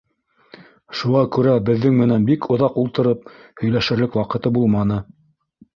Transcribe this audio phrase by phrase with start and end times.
[1.01, 3.31] Шуға күрә беҙҙең менән бик оҙаҡ ултырып
[3.63, 5.01] һөйләшерлек ваҡыты булманы.